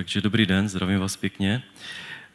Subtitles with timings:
[0.00, 1.62] Takže dobrý den, zdravím vás pěkně.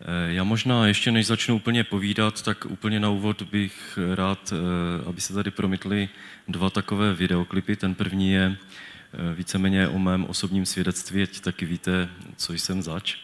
[0.02, 5.10] Eh, já možná ještě než začnu úplně povídat, tak úplně na úvod bych rád, eh,
[5.10, 6.10] aby se tady promítly
[6.48, 7.76] dva takové videoklipy.
[7.76, 13.16] Ten první je eh, víceméně o mém osobním svědectví, ať taky víte, co jsem zač,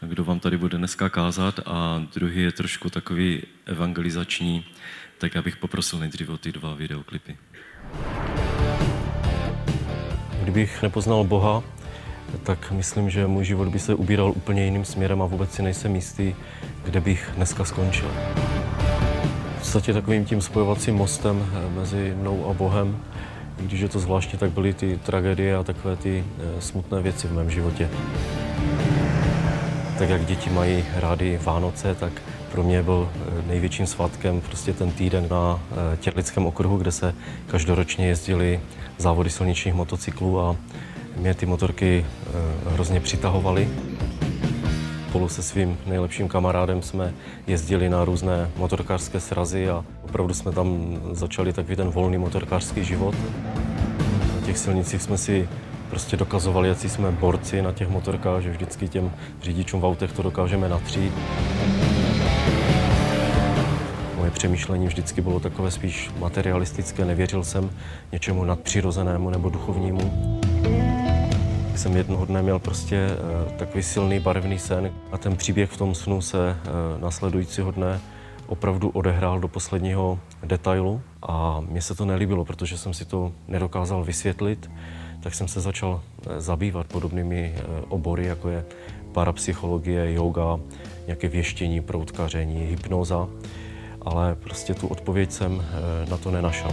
[0.00, 1.60] kdo vám tady bude dneska kázat.
[1.66, 4.64] A druhý je trošku takový evangelizační,
[5.18, 7.36] tak já bych poprosil nejdříve o ty dva videoklipy.
[10.42, 11.75] Kdybych nepoznal Boha,
[12.42, 15.94] tak myslím, že můj život by se ubíral úplně jiným směrem a vůbec si nejsem
[15.94, 16.34] jistý,
[16.84, 18.10] kde bych dneska skončil.
[19.56, 22.98] V podstatě takovým tím spojovacím mostem eh, mezi mnou a Bohem,
[23.60, 27.28] i když je to zvláštně, tak byly ty tragédie a takové ty eh, smutné věci
[27.28, 27.88] v mém životě.
[29.98, 32.12] Tak jak děti mají rády Vánoce, tak
[32.52, 35.60] pro mě byl eh, největším svátkem prostě ten týden na
[36.00, 37.14] Těrlickém okruhu, kde se
[37.46, 38.60] každoročně jezdili
[38.98, 40.56] závody silničních motocyklů a
[41.16, 43.68] mě ty motorky eh, hrozně přitahovaly.
[45.08, 47.14] Spolu se svým nejlepším kamarádem jsme
[47.46, 53.14] jezdili na různé motorkářské srazy a opravdu jsme tam začali takový ten volný motorkářský život.
[54.34, 55.48] Na těch silnicích jsme si
[55.90, 60.22] prostě dokazovali, jak jsme borci na těch motorkách, že vždycky těm řidičům v autech to
[60.22, 61.12] dokážeme natřít.
[64.16, 67.70] Moje přemýšlení vždycky bylo takové spíš materialistické, nevěřil jsem
[68.12, 70.36] něčemu nadpřirozenému nebo duchovnímu
[71.76, 75.94] jsem jednoho dne měl prostě eh, takový silný barevný sen a ten příběh v tom
[75.94, 78.00] snu se eh, následujícího dne
[78.46, 84.04] opravdu odehrál do posledního detailu a mně se to nelíbilo, protože jsem si to nedokázal
[84.04, 84.70] vysvětlit,
[85.20, 87.54] tak jsem se začal eh, zabývat podobnými
[87.88, 88.64] obory, jako je
[89.12, 90.60] parapsychologie, yoga,
[91.06, 93.28] nějaké věštění, proutkaření, hypnoza,
[94.02, 95.64] ale prostě tu odpověď jsem
[96.10, 96.70] na to nenašel.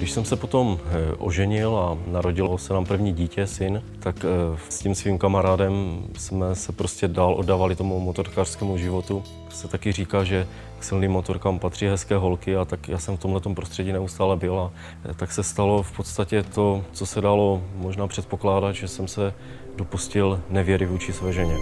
[0.00, 4.58] Když jsem se potom eh, oženil a narodilo se nám první dítě, syn, tak eh,
[4.68, 9.22] s tím svým kamarádem jsme se prostě dál oddávali tomu motorkářskému životu.
[9.48, 10.46] Se taky říká, že
[10.78, 14.60] k silným motorkám patří hezké holky a tak já jsem v tomhle prostředí neustále byl
[14.60, 14.72] a
[15.10, 19.34] eh, tak se stalo v podstatě to, co se dalo možná předpokládat, že jsem se
[19.76, 21.56] dopustil nevěry vůči své ženě.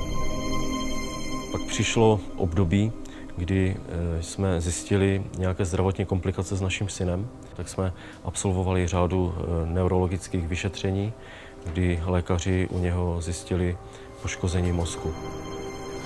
[1.53, 2.93] Pak přišlo období,
[3.37, 3.77] kdy
[4.21, 7.93] jsme zjistili nějaké zdravotní komplikace s naším synem, tak jsme
[8.25, 11.13] absolvovali řádu eh, neurologických vyšetření,
[11.67, 13.77] kdy lékaři u něho zjistili
[14.23, 15.15] poškození mozku.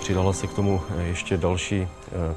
[0.00, 1.88] Přidala se k tomu eh, ještě další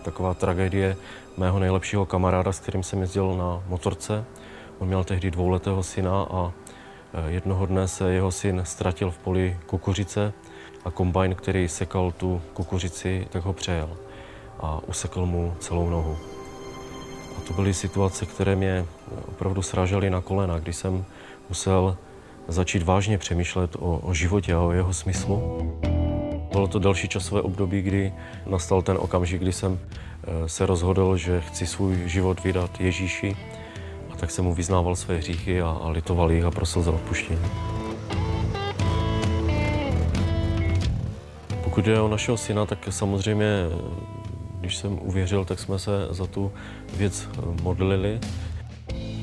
[0.03, 0.95] taková tragédie
[1.37, 4.25] mého nejlepšího kamaráda, s kterým jsem jezdil na motorce.
[4.79, 6.51] On měl tehdy dvouletého syna a
[7.27, 10.33] jednoho dne se jeho syn ztratil v poli kukuřice
[10.85, 13.89] a kombajn, který sekal tu kukuřici, tak ho přejel
[14.59, 16.34] a usekl mu celou nohu.
[17.38, 18.85] A to byly situace, které mě
[19.28, 21.06] opravdu srážely na kolena, kdy jsem
[21.50, 21.97] musel
[22.47, 25.62] začít vážně přemýšlet o, o životě a o jeho smyslu.
[26.51, 28.13] Bylo to další časové období, kdy
[28.46, 33.38] nastal ten okamžik, kdy jsem eh, se rozhodl, že chci svůj život vydat Ježíši
[34.13, 37.40] a tak jsem mu vyznával své hříchy a, a litoval jich a prosil za odpuštění.
[41.63, 43.47] Pokud je o našeho syna, tak samozřejmě
[44.65, 46.51] když jsem uvěřil, tak jsme se za tu
[46.97, 48.19] věc eh, modlili.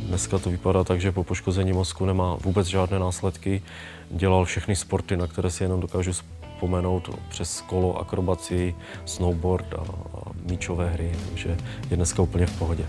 [0.06, 3.62] Dneska to vypadá tak, že po poškození mozku nemá vůbec žádné následky.
[4.10, 9.80] Dělal všechny sporty, na které si jenom dokážu vzpomenout, přes kolo, akrobaci, snowboard a,
[10.18, 11.56] a míčové hry, takže
[11.90, 12.84] je dneska úplně v pohodě.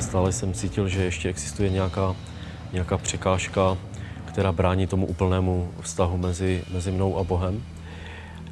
[0.00, 2.16] Stále jsem cítil, že ještě existuje nějaká,
[2.72, 3.78] nějaká překážka,
[4.24, 7.62] která brání tomu úplnému vztahu mezi, mezi mnou a Bohem.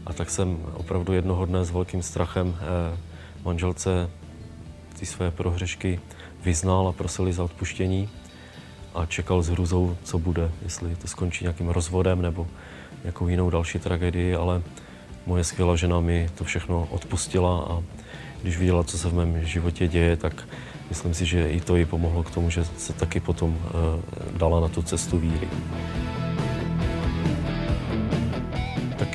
[0.06, 2.98] A tak jsem opravdu jednoho dne s velkým strachem eh,
[3.44, 4.10] manželce
[4.98, 6.00] ty své prohřešky
[6.44, 8.08] vyznal a prosili za odpuštění
[8.94, 12.46] a čekal s hruzou, co bude, jestli to skončí nějakým rozvodem nebo
[13.02, 14.62] nějakou jinou další tragédii, ale
[15.26, 17.82] moje skvělá žena mi to všechno odpustila a
[18.42, 20.48] když viděla, co se v mém životě děje, tak
[20.88, 24.60] myslím si, že i to jí pomohlo k tomu, že se taky potom eh, dala
[24.60, 25.48] na tu cestu víry.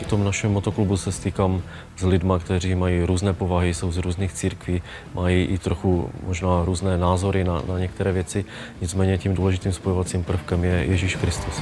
[0.07, 1.63] V tom našem motoklubu se stýkám
[1.97, 4.81] s lidmi, kteří mají různé povahy, jsou z různých církví,
[5.13, 8.45] mají i trochu možná různé názory na, na některé věci.
[8.81, 11.61] Nicméně tím důležitým spojovacím prvkem je Ježíš Kristus.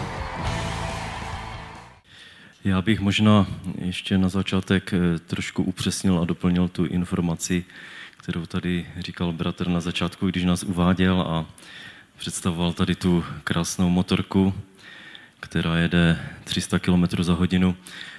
[2.64, 3.48] Já bych možná
[3.78, 7.66] ještě na začátek eh, trošku upřesnil a doplnil tu informaci,
[8.18, 11.46] kterou tady říkal bratr na začátku, když nás uváděl a
[12.18, 14.54] představoval tady tu krásnou motorku,
[15.40, 17.76] která jede 300 km za hodinu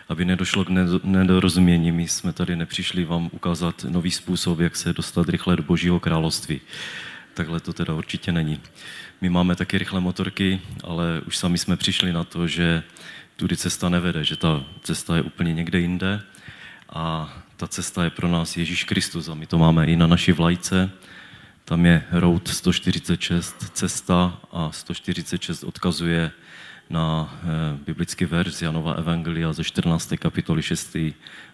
[0.08, 0.68] aby nedošlo k
[1.04, 1.92] nedorozumění.
[1.92, 6.60] My jsme tady nepřišli vám ukázat nový způsob, jak se dostat rychle do Božího království.
[7.34, 8.60] takhle to teda určitě není.
[9.20, 12.82] My máme taky rychlé motorky, ale už sami jsme přišli na to, že
[13.36, 16.22] tudy cesta nevede, že ta cesta je úplně někde jinde
[16.90, 20.32] a ta cesta je pro nás Ježíš Kristus a my to máme i na naší
[20.32, 20.90] vlajce.
[21.64, 26.30] Tam je road 146 cesta a 146 odkazuje
[26.90, 30.12] na eh, biblický verš z Janova Evangelia ze 14.
[30.18, 30.96] kapitoly 6.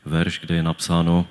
[0.04, 1.26] verš, kde je napsáno,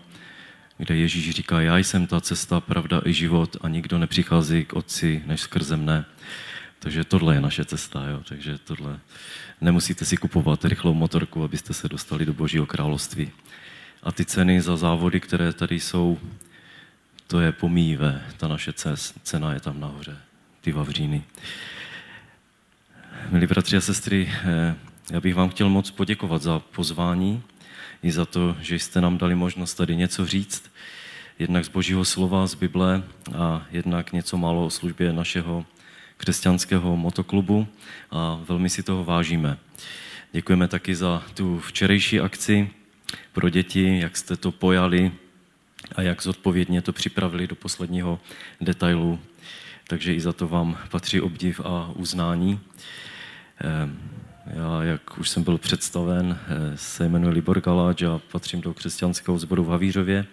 [0.78, 5.24] kde Ježíš říká, já jsem ta cesta, pravda i život a nikdo nepřichází k Otci
[5.26, 6.06] než skrze mne.
[6.80, 8.22] Takže tohle je naše cesta, jo?
[8.30, 9.00] takže tohle.
[9.62, 13.32] Nemusíte si kupovat rychlou motorku, abyste se dostali do Božího království.
[14.04, 16.20] A ty ceny za závody, které tady jsou,
[17.28, 18.26] to je pomíjivé.
[18.38, 18.74] Ta naše
[19.24, 20.18] cena je tam nahoře,
[20.62, 21.24] ty vavříny.
[23.30, 24.76] Milí bratři a sestry, eh,
[25.12, 27.44] já bych vám chtěl moc poděkovat za pozvání
[28.04, 30.72] i za to, že jste nám dali možnost tady něco říct,
[31.40, 33.04] jednak z Božího slova, z Bible
[33.36, 35.66] a jednak něco málo o službě našeho
[36.18, 37.68] křesťanského motoklubu
[38.12, 39.58] a velmi si toho vážíme.
[40.32, 42.70] Děkujeme taky za tu včerejší akci
[43.32, 45.12] pro děti, jak jste to pojali
[45.96, 48.20] a jak zodpovědně to připravili do posledního
[48.62, 49.20] detailu.
[49.88, 52.60] Takže i za to vám patří obdiv a uznání.
[54.46, 59.40] Já, jak už jsem byl představen, eh, se jmenuji Libor Galáč a patřím do křesťanského
[59.40, 60.26] sboru v Havířově,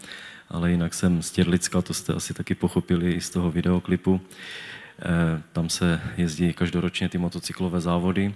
[0.48, 4.20] ale jinak jsem z Těrlicka, to jste asi taky pochopili i z toho videoklipu.
[5.00, 8.34] Eh, tam se jezdí každoročně ty motocyklové závody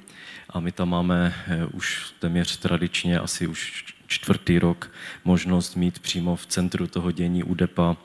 [0.50, 4.90] a my tam máme eh, už téměř tradičně, asi už čtvrtý rok,
[5.24, 7.96] možnost mít přímo v centru toho dění u DEPA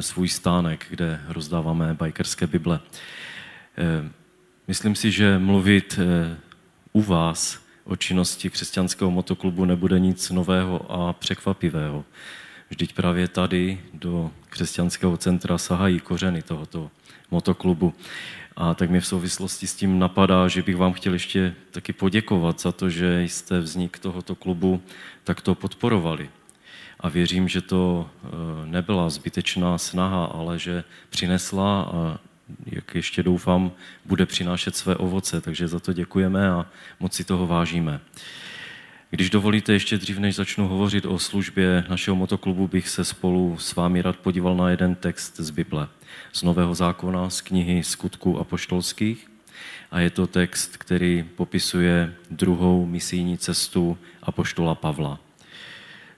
[0.00, 2.80] svůj stánek, kde rozdáváme bajkerské bible.
[4.68, 5.98] Myslím si, že mluvit
[6.92, 12.04] u vás o činnosti křesťanského motoklubu nebude nic nového a překvapivého.
[12.70, 16.90] Vždyť právě tady do křesťanského centra sahají kořeny tohoto
[17.30, 17.94] motoklubu.
[18.56, 22.60] A tak mě v souvislosti s tím napadá, že bych vám chtěl ještě taky poděkovat
[22.60, 24.82] za to, že jste vznik tohoto klubu
[25.24, 26.30] takto podporovali.
[27.00, 28.28] A věřím, že to eh,
[28.64, 32.18] nebyla zbytečná snaha, ale že přinesla a
[32.66, 33.72] jak ještě doufám,
[34.04, 36.66] bude přinášet své ovoce, takže za to děkujeme a
[37.00, 38.00] moc si toho vážíme.
[39.10, 43.74] Když dovolíte, ještě dřív, než začnu hovořit o službě našeho motoklubu, bych se spolu s
[43.74, 45.88] vámi rád podíval na jeden text z Bible,
[46.32, 49.30] z Nového zákona, z knihy Skutků apoštolských.
[49.90, 55.20] A je to text, který popisuje druhou misijní cestu apoštola Pavla.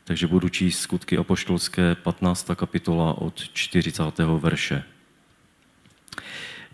[0.05, 2.51] Takže budu číst skutky apoštolské 15.
[2.57, 4.03] kapitola od 40.
[4.19, 4.83] verše.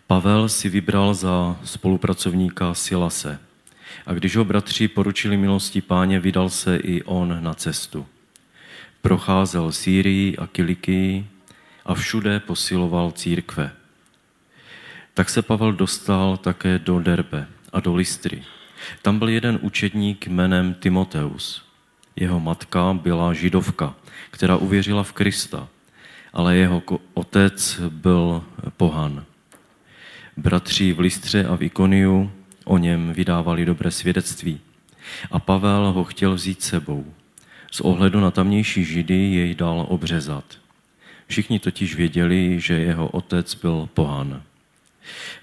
[0.06, 3.38] Pavel si vybral za spolupracovníka Silase
[4.06, 8.06] a když ho bratři poručili milosti páně, vydal se i on na cestu.
[9.02, 11.26] Procházel Sýrii a Kilikii
[11.86, 13.72] a všude posiloval církve.
[15.14, 18.44] Tak se Pavel dostal také do Derbe a do Listry.
[19.02, 21.62] Tam byl jeden učedník jménem Timoteus.
[22.16, 23.94] Jeho matka byla židovka,
[24.30, 25.68] která uvěřila v Krista,
[26.32, 26.82] ale jeho
[27.14, 28.44] otec byl
[28.76, 29.24] pohan.
[30.42, 32.32] Bratři v Listře a v Ikoniu
[32.64, 34.60] o něm vydávali dobré svědectví.
[35.30, 37.14] A Pavel ho chtěl vzít sebou.
[37.70, 40.44] Z ohledu na tamnější židy jej dal obřezat.
[41.26, 44.42] Všichni totiž věděli, že jeho otec byl pohán.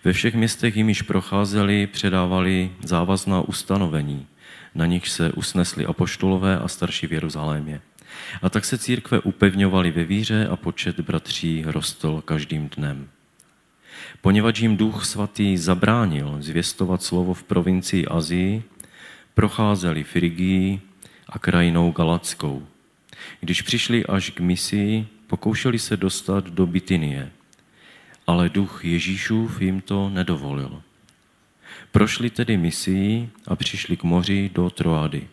[0.03, 4.27] Ve všech městech, jimiž procházeli, předávali závazná ustanovení,
[4.75, 7.81] na nich se usnesli apoštolové a starší v Jeruzalémě.
[8.41, 13.07] A tak se církve upevňovaly ve víře a počet bratří rostl každým dnem.
[14.21, 18.63] Poněvadž jim duch svatý zabránil zvěstovat slovo v provincii Azii,
[19.33, 20.81] procházeli Frigii
[21.29, 22.68] a krajinou Galackou.
[23.39, 27.31] Když přišli až k misii, pokoušeli se dostat do Bitynie,
[28.27, 30.81] ale duch Ježíšův jim to nedovolil.
[31.91, 35.27] Prošli tedy misii a přišli k moři do Troady.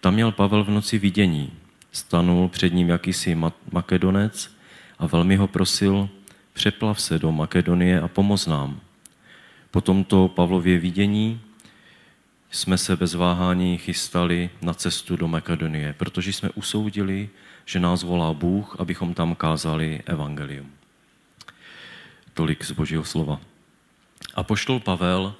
[0.00, 1.52] Tam měl Pavel v noci vidění.
[1.92, 3.36] Stanul před ním jakýsi
[3.72, 4.56] makedonec
[4.98, 6.08] a velmi ho prosil,
[6.52, 8.80] přeplav se do Makedonie a pomoz nám.
[9.70, 11.40] Po tomto Pavlově vidění
[12.50, 17.28] jsme se bez váhání chystali na cestu do Makedonie, protože jsme usoudili,
[17.64, 20.70] že nás volá Bůh, abychom tam kázali evangelium.
[22.34, 23.40] Tolik z Božího slova.
[24.34, 25.34] A poštol Pavel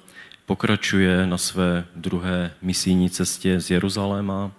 [0.45, 4.51] pokračuje na své druhé misijní cestě z Jeruzaléma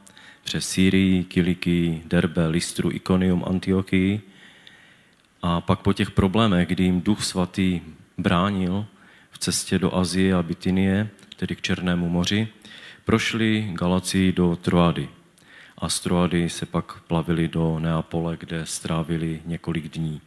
[0.44, 4.31] přes Sýrii, Kiliky, Derbe, Listru, Ikonium, Antiochii
[5.42, 7.80] a pak po těch problémech, kdy jim Duch Svatý
[8.18, 8.86] bránil
[9.30, 12.48] v cestě do Azie a Bitynie, tedy k Černému moři,
[13.04, 15.08] prošli Galaci do Troady.
[15.78, 20.20] A z Troady se pak plavili do Neapole, kde strávili několik dní.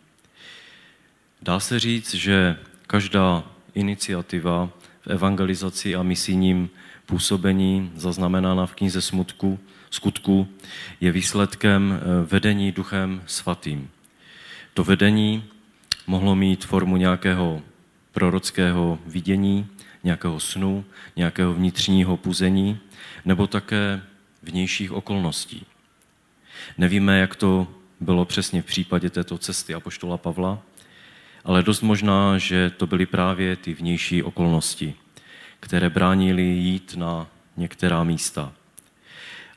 [1.41, 2.57] Dá se říct, že
[2.87, 3.43] každá
[3.73, 4.69] iniciativa
[5.01, 6.69] v evangelizaci a misijním
[7.05, 10.47] působení zaznamenána v knize smutku, skutku
[11.01, 13.89] je výsledkem eh, vedení duchem svatým.
[14.75, 15.43] To vedení
[16.07, 17.61] mohlo mít formu nějakého
[18.11, 19.67] prorockého vidění,
[20.03, 22.79] nějakého snu, nějakého vnitřního puzení,
[23.25, 24.01] nebo také
[24.43, 25.65] vnějších okolností.
[26.77, 27.67] Nevíme, jak to
[27.99, 30.61] bylo přesně v případě této cesty apoštola Pavla,
[31.43, 34.95] ale dost možná, že to byly právě ty vnější okolnosti,
[35.59, 37.27] které bránili jít na
[37.57, 38.53] některá místa.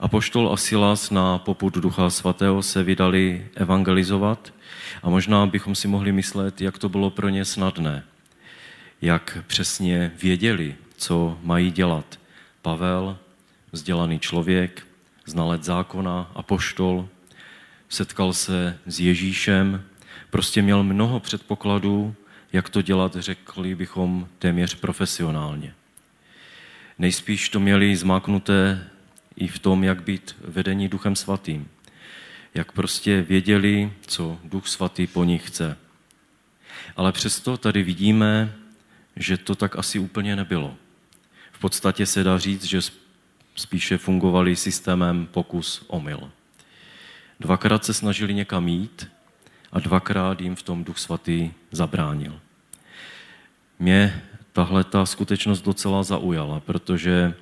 [0.00, 4.52] Apoštol a Silas na poput Ducha Svatého se vydali evangelizovat
[5.02, 8.04] a možná bychom si mohli myslet, jak to bylo pro ně snadné,
[9.02, 12.18] jak přesně věděli, co mají dělat.
[12.62, 13.18] Pavel,
[13.72, 14.86] vzdělaný člověk,
[15.26, 17.08] znalec zákona, apoštol,
[17.88, 19.82] setkal se s Ježíšem,
[20.30, 22.14] prostě měl mnoho předpokladů,
[22.52, 25.74] jak to dělat, řekli bychom téměř profesionálně.
[26.98, 28.88] Nejspíš to měli zmáknuté
[29.36, 31.68] i v tom, jak být vedení Duchem Svatým.
[32.58, 35.76] Jak prostě věděli, co Duch Svatý po nich chce.
[36.96, 38.52] Ale přesto tady vidíme,
[39.16, 40.76] že to tak asi úplně nebylo.
[41.52, 42.80] V podstatě se dá říct, že
[43.54, 46.30] spíše fungovali systémem pokus omyl.
[47.40, 49.08] Dvakrát se snažili někam jít
[49.72, 52.40] a dvakrát jim v tom Duch Svatý zabránil.
[53.78, 54.22] Mě
[54.52, 57.34] tahle ta skutečnost docela zaujala, protože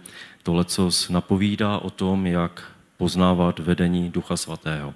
[0.42, 4.94] to lecos napovídá o tom, jak poznávat vedení Ducha Svatého,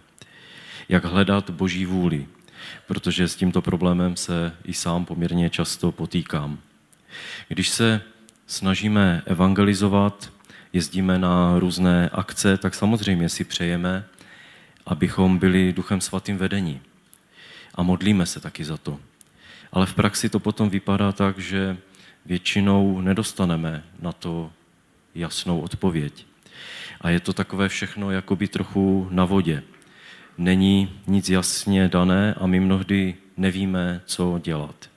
[0.90, 2.26] jak hledat Boží vůli,
[2.86, 6.58] protože s tímto problémem se i sám poměrně často potýkám.
[7.48, 8.00] Když se
[8.46, 10.32] snažíme evangelizovat,
[10.72, 14.04] jezdíme na různé akce, tak samozřejmě si přejeme,
[14.86, 16.80] abychom byli Duchem Svatým vedení.
[17.74, 19.00] A modlíme se taky za to.
[19.72, 21.76] Ale v praxi to potom vypadá tak, že
[22.26, 24.52] většinou nedostaneme na to
[25.14, 26.26] jasnou odpověď.
[27.00, 29.62] A je to takové všechno jakoby trochu na vodě.
[30.38, 34.90] Není nic jasně dané a my mnohdy nevíme, co dělat.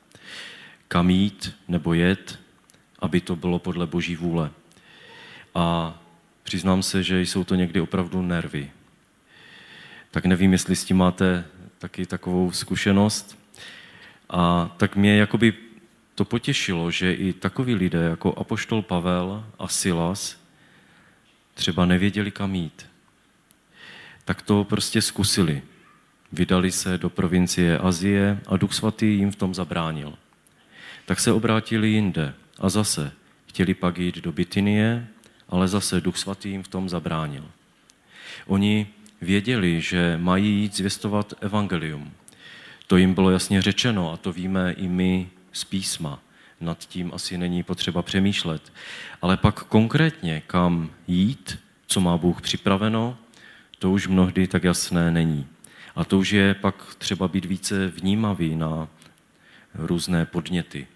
[0.87, 2.39] Kam jít nebo jet,
[2.99, 4.51] aby to bylo podle Boží vůle.
[5.55, 5.97] A
[6.43, 8.71] přiznám se, že jsou to někdy opravdu nervy.
[10.11, 11.45] Tak nevím, jestli s tím máte
[11.77, 13.39] taky takovou zkušenost.
[14.29, 15.53] A tak mě jakoby
[16.15, 20.43] to potěšilo, že i takoví lidé jako Apoštol Pavel a Silas
[21.53, 22.92] třeba nevěděli, kam jít.
[24.25, 25.61] Tak to prostě zkusili.
[26.31, 30.13] Vydali se do provincie Azie a Duch Svatý jim v tom zabránil.
[31.05, 33.11] Tak se obrátili jinde a zase
[33.47, 35.07] chtěli pak jít do Bitynie,
[35.49, 37.45] ale zase Duch Svatý jim v tom zabránil.
[38.47, 38.87] Oni
[39.21, 42.11] věděli, že mají jít zvěstovat evangelium.
[42.87, 46.19] To jim bylo jasně řečeno a to víme i my z písma.
[46.61, 48.73] Nad tím asi není potřeba přemýšlet.
[49.21, 53.17] Ale pak konkrétně, kam jít, co má Bůh připraveno,
[53.83, 55.47] to už mnohdy tak jasné není.
[55.95, 58.87] A to už je pak třeba být více vnímavý na
[59.75, 60.87] různé podněty.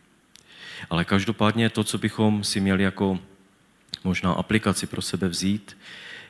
[0.89, 3.19] Ale každopádně to, co bychom si měli jako
[4.03, 5.77] možná aplikaci pro sebe vzít,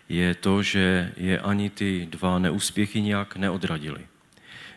[0.09, 4.07] je to, že je ani ty dva neúspěchy nějak neodradili.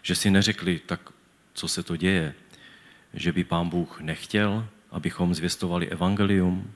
[0.03, 1.01] Že si neřekli, tak
[1.55, 2.35] co se to děje,
[3.15, 6.73] že by pán Bůh nechtěl, abychom zvěstovali evangelium,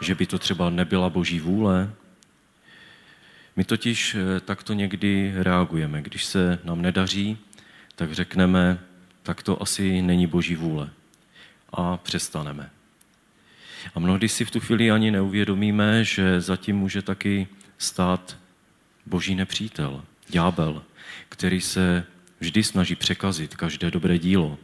[0.00, 1.92] že by to třeba nebyla boží vůle.
[3.56, 6.02] My totiž eh, takto někdy reagujeme.
[6.02, 7.38] Když se nám nedaří,
[7.94, 8.78] tak řekneme,
[9.22, 10.90] tak to asi není boží vůle.
[11.72, 12.70] A přestaneme.
[13.94, 17.48] A mnohdy si v tu chvíli ani neuvědomíme, že zatím může taky
[17.78, 18.36] stát
[19.06, 20.82] boží nepřítel, ďábel,
[21.28, 22.04] který se
[22.40, 24.58] vždy snaží překazit každé dobré dílo.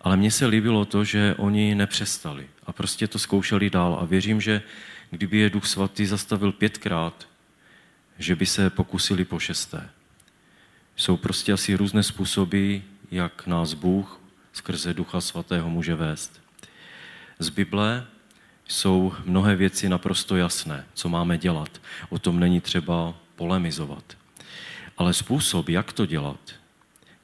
[0.00, 3.98] Ale mně se líbilo to, že oni nepřestali a prostě to zkoušeli dál.
[4.00, 4.62] A věřím, že
[5.10, 7.28] kdyby je Duch Svatý zastavil pětkrát,
[8.18, 9.90] že by se pokusili po šesté.
[10.96, 12.76] Jsou prostě asi různé způsoby,
[13.10, 14.20] jak nás Bůh
[14.52, 16.40] skrze Ducha Svatého může vést.
[17.38, 18.06] Z Bible
[18.68, 21.80] jsou mnohé věci naprosto jasné, co máme dělat.
[22.08, 24.16] O tom není třeba polemizovat.
[24.96, 26.40] Ale způsob, jak to dělat,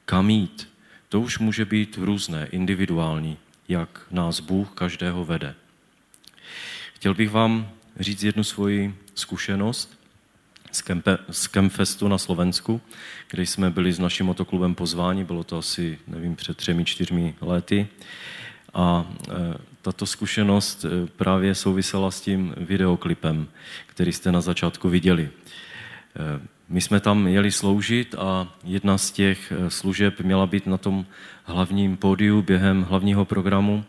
[0.05, 0.69] kam jít,
[1.09, 5.55] to už může být různé, individuální, jak nás Bůh každého vede.
[6.93, 10.00] Chtěl bych vám říct jednu svoji zkušenost
[11.31, 12.81] z, Kempfestu na Slovensku,
[13.31, 17.87] kde jsme byli s naším motoklubem pozváni, bylo to asi, nevím, před třemi, čtyřmi lety.
[18.73, 23.47] A e, tato zkušenost e, právě souvisela s tím videoklipem,
[23.87, 25.23] který jste na začátku viděli.
[25.23, 31.05] E, my jsme tam jeli sloužit a jedna z těch služeb měla být na tom
[31.43, 33.83] hlavním pódiu během hlavního programu,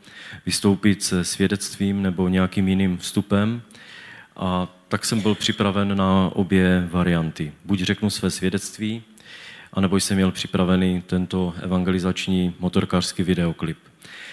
[0.46, 3.62] vystoupit se svědectvím nebo nějakým jiným vstupem.
[4.36, 7.52] A tak jsem byl připraven na obě varianty.
[7.64, 9.02] Buď řeknu své svědectví,
[9.72, 13.78] anebo jsem měl připravený tento evangelizační motorkářský videoklip.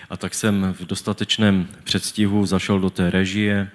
[0.10, 3.70] A tak jsem v dostatečném předstihu zašel do té režie,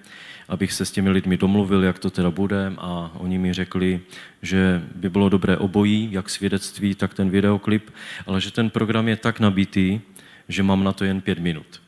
[0.49, 4.01] abych se s těmi lidmi domluvil, jak to teda bude a oni mi řekli,
[4.43, 7.91] že by bylo dobré obojí, jak svědectví, tak ten videoklip,
[8.27, 10.01] ale že ten program je tak nabitý,
[10.49, 11.83] že mám na to jen pět minut.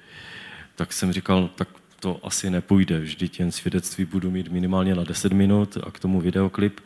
[0.74, 1.68] Tak jsem říkal, tak
[2.00, 6.20] to asi nepůjde, vždyť jen svědectví budu mít minimálně na 10 minut a k tomu
[6.20, 6.80] videoklip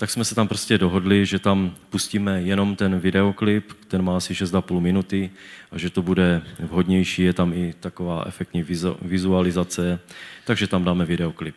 [0.00, 4.32] tak jsme se tam prostě dohodli, že tam pustíme jenom ten videoklip, ten má asi
[4.32, 5.30] 6,5 minuty
[5.70, 8.64] a že to bude vhodnější, je tam i taková efektní
[9.02, 10.00] vizualizace,
[10.44, 11.56] takže tam dáme videoklip.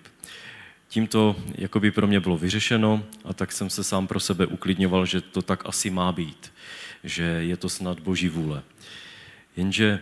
[0.87, 5.05] Tím to jakoby pro mě bylo vyřešeno a tak jsem se sám pro sebe uklidňoval,
[5.05, 6.53] že to tak asi má být,
[7.03, 8.63] že je to snad boží vůle.
[9.57, 9.99] Jenže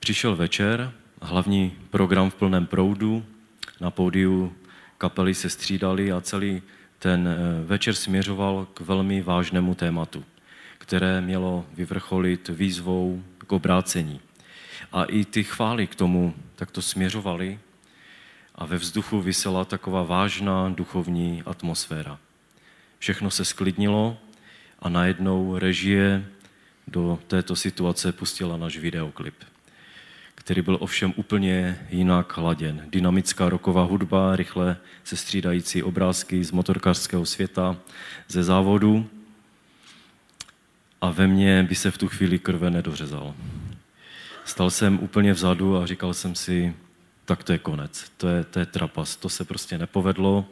[0.00, 3.24] přišel večer, hlavní program v plném proudu,
[3.80, 4.52] na pódiu
[4.98, 6.62] kapely se střídali a celý
[6.98, 10.24] ten eh, večer směřoval k velmi vážnému tématu,
[10.78, 14.20] které mělo vyvrcholit výzvou k obrácení.
[14.92, 17.58] A i ty chvály k tomu takto směřovaly
[18.54, 22.18] a ve vzduchu vysela taková vážná duchovní atmosféra.
[22.98, 24.16] Všechno se sklidnilo
[24.78, 26.24] a najednou režie
[26.88, 29.34] do této situace pustila náš videoklip
[30.50, 32.82] který byl ovšem úplně jinak hladěn.
[32.88, 37.76] Dynamická roková hudba, rychle se střídající obrázky z motorkářského světa,
[38.28, 39.06] ze závodu
[41.00, 43.34] a ve mně by se v tu chvíli krve nedořezal.
[44.44, 46.74] Stal jsem úplně vzadu a říkal jsem si,
[47.24, 50.46] tak to je konec, to je, to je trapas, to se prostě nepovedlo,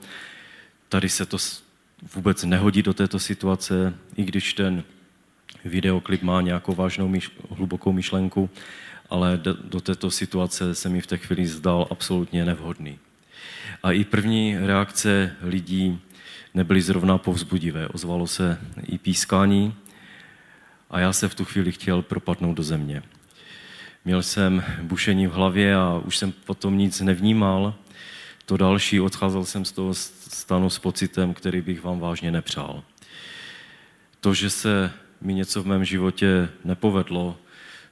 [0.88, 1.36] tady se to
[2.14, 4.84] vůbec nehodí do této situace, i když ten
[5.64, 8.50] videoklip má nějakou vážnou, myš, hlubokou myšlenku,
[9.10, 12.98] ale do, této situace se mi v té chvíli zdal absolutně nevhodný.
[13.82, 16.00] A i první reakce lidí
[16.54, 17.88] nebyly zrovna povzbudivé.
[17.88, 19.74] Ozvalo se i pískání
[20.90, 23.02] a já se v tu chvíli chtěl propadnout do země.
[24.04, 27.74] Měl jsem bušení v hlavě a už jsem potom nic nevnímal.
[28.46, 32.82] To další, odcházel jsem z toho stanu s pocitem, který bych vám vážně nepřál.
[34.20, 37.36] To, že se mi něco v mém životě nepovedlo,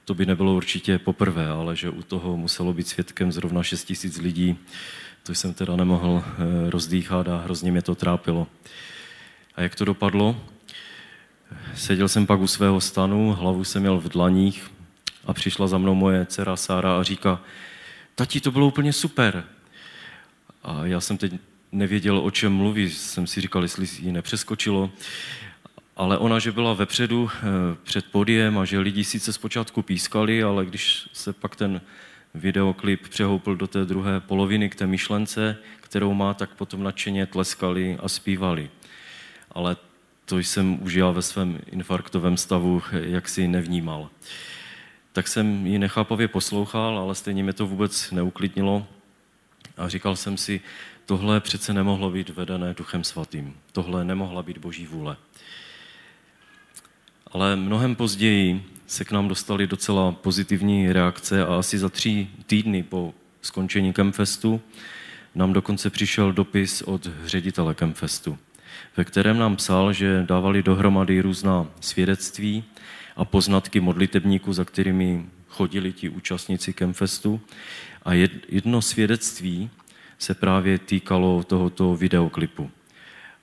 [0.06, 4.18] to by nebylo určitě poprvé, ale že u toho muselo být svědkem zrovna 6 tisíc
[4.18, 4.58] lidí,
[5.22, 8.46] to jsem teda nemohl eh, rozdýchat a hrozně mě to trápilo.
[9.54, 10.40] A jak to dopadlo?
[11.74, 14.70] Seděl jsem pak u svého stanu, hlavu jsem měl v dlaních
[15.24, 17.40] a přišla za mnou moje dcera Sára a říká,
[18.14, 19.44] tati, to bylo úplně super.
[20.62, 21.32] A já jsem teď
[21.72, 24.90] nevěděl, o čem mluví, jsem si říkal, jestli ji nepřeskočilo
[25.96, 27.42] ale ona, že byla vepředu eh,
[27.82, 31.80] před podiem a že lidi sice zpočátku pískali, ale když se pak ten
[32.34, 37.98] videoklip přehoupil do té druhé poloviny k té myšlence, kterou má, tak potom nadšeně tleskali
[38.02, 38.70] a zpívali.
[39.52, 39.76] Ale
[40.24, 44.08] to jsem už já ve svém infarktovém stavu jaksi nevnímal.
[45.12, 48.86] Tak jsem ji nechápavě poslouchal, ale stejně mě to vůbec neuklidnilo
[49.76, 50.60] a říkal jsem si,
[51.06, 53.56] tohle přece nemohlo být vedené Duchem Svatým.
[53.72, 55.16] Tohle nemohla být Boží vůle.
[57.36, 62.82] Ale mnohem později se k nám dostaly docela pozitivní reakce a asi za tři týdny
[62.82, 64.60] po skončení Kemfestu
[65.34, 68.38] nám dokonce přišel dopis od ředitele Kemfestu,
[68.96, 72.64] ve kterém nám psal, že dávali dohromady různá svědectví
[73.16, 77.40] a poznatky modlitebníků, za kterými chodili ti účastníci Kemfestu.
[78.02, 78.12] A
[78.48, 79.70] jedno svědectví
[80.18, 82.70] se právě týkalo tohoto videoklipu.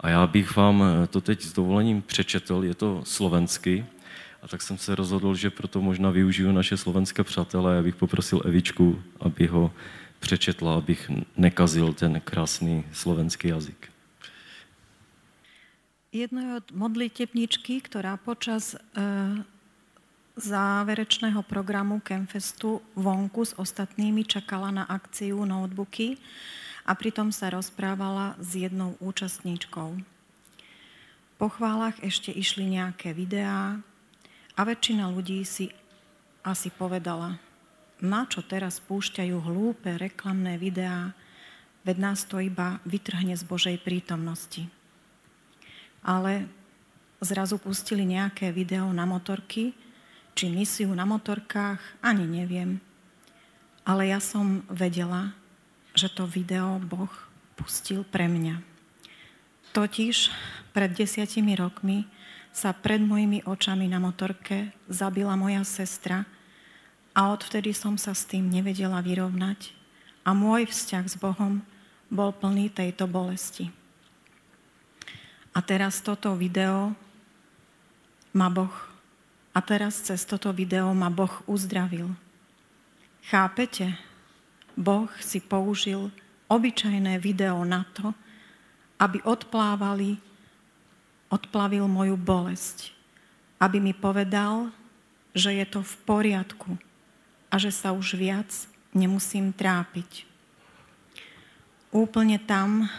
[0.04, 3.86] A já bych vám eh, to teď s dovolením přečetl, je to slovensky,
[4.44, 9.04] a tak jsem se rozhodl, že proto možná využiju naše slovenské přátelé, abych poprosil Evičku,
[9.20, 9.72] aby ho
[10.20, 13.88] přečetla, abych nekazil ten krásný slovenský jazyk.
[16.12, 18.80] Jedno od modlitebničky, ktorá počas e,
[20.38, 26.22] záverečného programu Kemfestu vonku s ostatnými čakala na akciu notebooky,
[26.84, 30.00] a pritom sa rozprávala s jednou účastníčkou.
[31.40, 33.80] Po chválach ešte išli nejaké videá
[34.54, 35.72] a väčšina ľudí si
[36.44, 37.40] asi povedala,
[38.04, 41.16] na čo teraz púšťajú hlúpe reklamné videá,
[41.88, 44.68] veď nás to iba vytrhne z Božej prítomnosti.
[46.04, 46.52] Ale
[47.24, 49.72] zrazu pustili nejaké video na motorky,
[50.36, 52.84] či misiu na motorkách, ani neviem.
[53.88, 55.32] Ale ja som vedela,
[55.94, 57.10] že to video Boh
[57.54, 58.62] pustil pre mňa.
[59.74, 60.30] Totiž
[60.74, 62.06] pred desiatimi rokmi
[62.54, 66.26] sa pred mojimi očami na motorke zabila moja sestra
[67.14, 69.74] a odvtedy som sa s tým nevedela vyrovnať
[70.26, 71.66] a môj vzťah s Bohom
[72.14, 73.74] bol plný tejto bolesti.
[75.54, 76.94] A teraz toto video
[78.34, 78.74] ma Boh
[79.54, 82.10] a teraz cez toto video ma Boh uzdravil.
[83.30, 84.13] Chápete?
[84.74, 86.10] Boh si použil
[86.50, 88.14] obyčajné video na to,
[89.02, 90.18] aby odplávali,
[91.30, 92.94] odplavil moju bolesť.
[93.58, 94.74] Aby mi povedal,
[95.34, 96.78] že je to v poriadku
[97.50, 98.50] a že sa už viac
[98.94, 100.30] nemusím trápiť.
[101.94, 102.90] Úplne tam,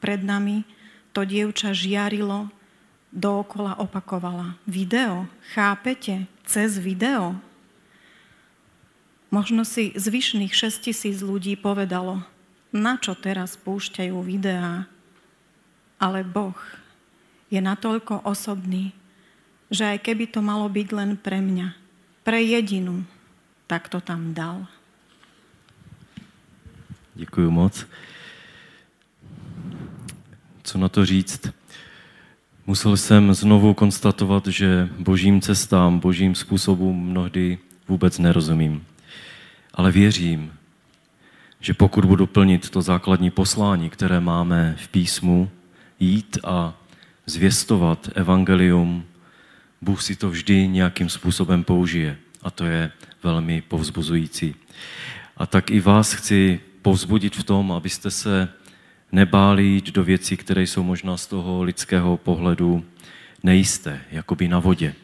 [0.00, 0.68] pred nami,
[1.16, 2.52] to dievča žiarilo,
[3.08, 4.60] dookola opakovala.
[4.68, 6.28] Video, chápete?
[6.44, 7.40] Cez video.
[9.34, 12.22] Možno si zvyšných 6 tisíc ľudí povedalo,
[12.70, 14.86] na čo teraz púšťajú videá,
[15.98, 16.54] ale Boh
[17.50, 18.94] je natoľko osobný,
[19.74, 21.74] že aj keby to malo byť len pre mňa,
[22.22, 23.02] pre jedinu,
[23.66, 24.70] tak to tam dal.
[27.18, 27.86] Děkuji moc.
[30.62, 31.50] Co na to říct?
[32.66, 38.93] Musel jsem znovu konstatovat, že božím cestám, božím způsobům mnohdy vůbec nerozumím.
[39.74, 40.52] Ale věřím,
[41.60, 45.50] že pokud budu plnit to základní poslání, které máme v písmu,
[46.00, 46.74] jít a
[47.26, 49.04] zvěstovat evangelium,
[49.82, 52.16] Bůh si to vždy nějakým způsobem použije.
[52.42, 54.54] A to je velmi povzbuzující.
[55.36, 58.48] A tak i vás chci povzbudit v tom, abyste se
[59.12, 62.84] nebáli jít do věcí, které jsou možná z toho lidského pohledu
[63.42, 64.94] nejisté, jakoby na vodě.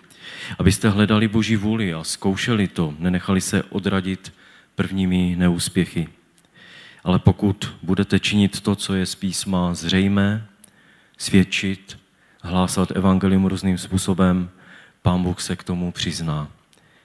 [0.58, 4.32] Abyste hledali Boží vůli a zkoušeli to, nenechali se odradit
[4.80, 6.08] prvními neúspěchy.
[7.04, 10.46] Ale pokud budete činit to, co je z písma zřejmé,
[11.18, 11.98] svědčit,
[12.42, 14.50] hlásat evangelium různým způsobem,
[15.02, 16.48] Pán Bůh se k tomu přizná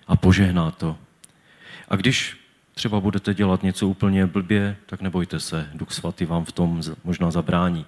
[0.08, 0.98] a požehná to.
[1.88, 2.38] A když
[2.74, 7.32] třeba budete dělat něco úplně blbě, tak nebojte se, Duch Svatý vám v tom možná
[7.32, 7.86] zabrání.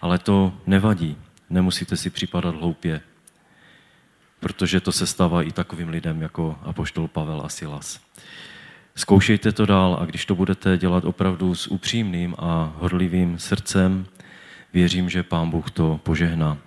[0.00, 1.16] Ale to nevadí,
[1.50, 3.00] nemusíte si připadat hloupě,
[4.40, 8.00] protože to se stává i takovým lidem jako apoštol Pavel a Silas.
[8.98, 14.06] Zkoušejte to dál a když to budete dělat opravdu s upřímným a horlivým srdcem,
[14.72, 16.58] věřím, že Pán Bůh to požehná.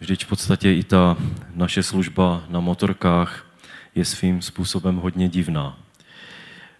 [0.00, 1.16] Vždyť v podstatě i ta
[1.54, 3.46] naše služba na motorkách
[3.94, 5.78] je svým způsobem hodně divná.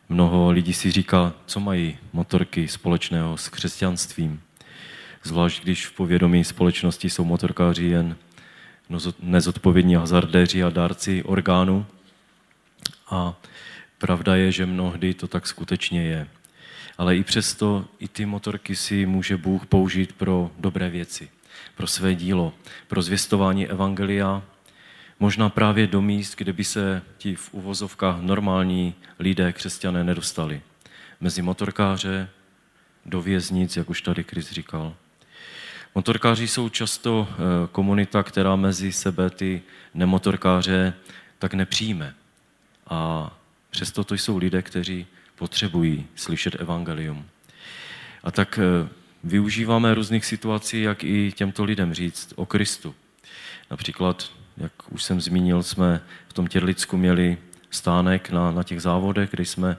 [0.09, 4.41] Mnoho lidí si říká, co mají motorky společného s křesťanstvím.
[5.23, 8.17] Zvlášť když v povědomí společnosti jsou motorkáři jen
[9.21, 11.87] nezodpovědní hazardéři a dárci orgánů.
[13.11, 13.35] A
[14.05, 16.29] pravda je, že mnohdy to tak skutečně je.
[16.99, 21.29] Ale i přesto i ty motorky si může Bůh použít pro dobré věci,
[21.75, 22.53] pro své dílo,
[22.89, 24.43] pro zvěstování evangelia,
[25.21, 30.61] možná právě do míst, kde by se ti v uvozovkách normální lidé, křesťané, nedostali.
[31.21, 32.29] Mezi motorkáře,
[33.07, 34.95] do věznic, jak už tady Chris říkal.
[35.95, 37.35] Motorkáři jsou často eh,
[37.73, 39.63] komunita, která mezi sebe ty
[39.95, 40.95] nemotorkáře
[41.39, 42.15] tak nepřijme.
[42.87, 43.31] A
[43.75, 47.27] přesto to jsou lidé, kteří potřebují slyšet evangelium.
[48.23, 48.89] A tak eh,
[49.25, 52.95] využíváme různých situací, jak i těmto lidem říct o Kristu.
[53.71, 57.39] Například jak už jsem zmínil, jsme v tom Těrlicku měli
[57.71, 59.77] stánek na, na těch závodech, kde jsme e,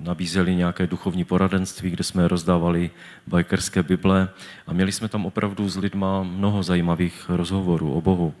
[0.00, 2.90] nabízeli nějaké duchovní poradenství, kde jsme rozdávali
[3.26, 4.28] bajkerské Bible
[4.66, 8.34] a měli jsme tam opravdu s lidma mnoho zajímavých rozhovorů o Bohu.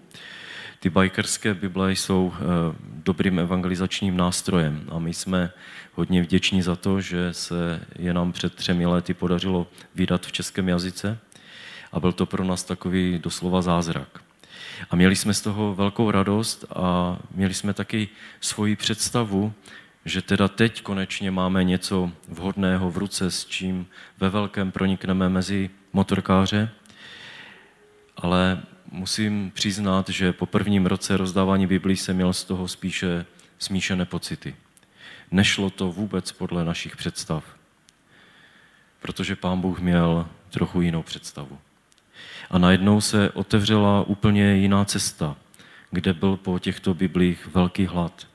[0.82, 2.40] Ty bajkerské Bible jsou e,
[2.82, 5.52] dobrým evangelizačním nástrojem a my jsme
[5.94, 10.68] hodně vděční za to, že se je nám před třemi lety podařilo vydat v českém
[10.68, 11.18] jazyce
[11.92, 14.22] a byl to pro nás takový doslova zázrak.
[14.90, 18.08] A měli jsme z toho velkou radost a měli jsme taky
[18.40, 19.52] svoji představu,
[20.04, 23.86] že teda teď konečně máme něco vhodného v ruce, s čím
[24.18, 26.70] ve velkém pronikneme mezi motorkáře,
[28.16, 33.26] ale musím přiznat, že po prvním roce rozdávání Biblí jsem měl z toho spíše
[33.58, 34.56] smíšené pocity.
[35.30, 37.44] Nešlo to vůbec podle našich představ,
[39.00, 41.58] protože pán Bůh měl trochu jinou představu
[42.50, 45.36] a najednou se otevřela úplně jiná cesta,
[45.90, 48.26] kde byl po těchto biblích velký hlad.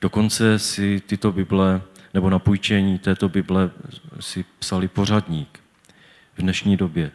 [0.00, 1.82] Dokonce si tyto bible,
[2.14, 3.70] nebo na půjčení této bible
[4.20, 5.60] si psali pořadník
[6.36, 7.10] v dnešní době.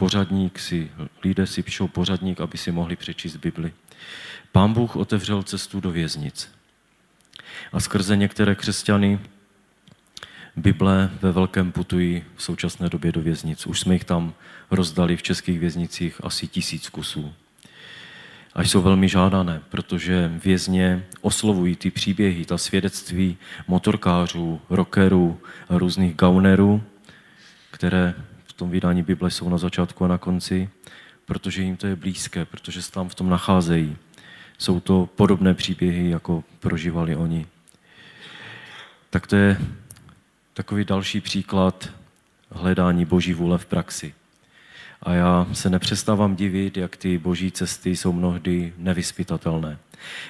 [0.00, 0.90] Pořadník si,
[1.24, 3.72] lidé si píšou pořadník, aby si mohli přečíst Bibli.
[4.52, 6.52] Pán Bůh otevřel cestu do věznic.
[7.72, 9.20] A skrze některé křesťany
[10.56, 13.66] Bible ve velkém putují v současné době do věznic.
[13.66, 14.34] Už jsme jich tam
[14.70, 17.34] rozdali v českých věznicích asi tisíc kusů.
[18.54, 23.36] A jsou velmi žádané, protože vězně oslovují ty příběhy, ta svědectví
[23.68, 26.82] motorkářů, rockerů různých gaunerů,
[27.70, 28.14] které
[28.60, 30.68] tom vydání Bible jsou na začátku a na konci,
[31.24, 33.96] protože jim to je blízké, protože se tam v tom nacházejí.
[34.58, 37.46] Jsou to podobné příběhy, jako prožívali oni.
[39.10, 39.56] Tak to je
[40.54, 41.90] takový další příklad
[42.50, 44.14] hledání boží vůle v praxi.
[45.02, 49.78] A já se nepřestávám divit, jak ty boží cesty jsou mnohdy nevyspytatelné.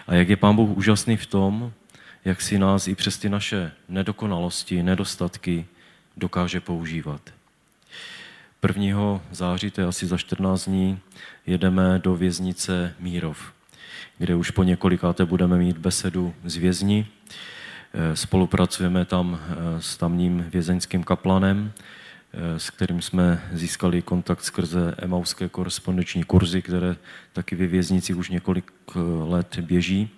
[0.06, 1.72] A jak je Pán Bůh úžasný v tom,
[2.24, 5.66] jak si nás i přes ty naše nedokonalosti, nedostatky
[6.16, 7.39] dokáže používat.
[8.68, 9.20] 1.
[9.30, 10.98] září, to je asi za 14 dní,
[11.46, 13.52] jedeme do věznice Mírov,
[14.18, 17.06] kde už po několikáté budeme mít besedu z vězni.
[17.94, 21.72] Eh, spolupracujeme tam eh, s tamním vězeňským kaplanem,
[22.32, 26.96] eh, s kterým jsme získali kontakt skrze emauské korespondenční kurzy, které
[27.32, 28.72] taky ve věznici už několik
[29.24, 30.08] let běží.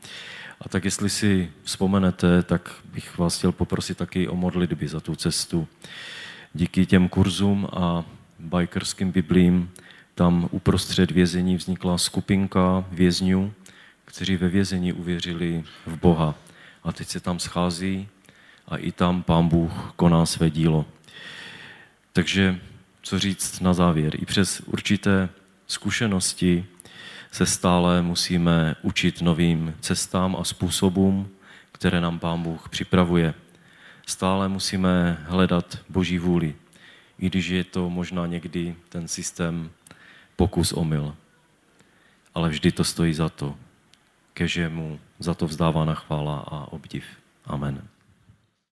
[0.61, 5.17] A tak jestli si vzpomenete, tak bych vás chtěl poprosit taky o modlitby za tu
[5.17, 5.69] cestu.
[6.55, 8.05] Díky těm kurzům a
[8.43, 9.71] bikerským biblím
[10.15, 13.53] tam uprostřed vězení vznikla skupinka vězňů,
[14.05, 16.35] kteří ve vězení uvěřili v Boha
[16.85, 18.09] a teď se tam schází
[18.69, 20.87] a i tam pán Bůh koná své dílo.
[22.13, 22.61] Takže
[23.03, 24.23] co říct na závěr?
[24.23, 25.29] I přes určité
[25.67, 26.65] zkušenosti
[27.31, 31.29] se stále musíme učit novým cestám a způsobům,
[31.73, 33.35] které nám Pán Bůh připravuje.
[34.07, 36.55] Stále musíme hledat Boží vůli,
[37.19, 39.71] i když je to možná někdy ten systém
[40.37, 41.17] pokus omyl.
[42.35, 43.57] Ale vždy to stojí za to
[44.35, 47.05] keže mu za to vzdávána chvála a obdiv.
[47.45, 47.92] Amen.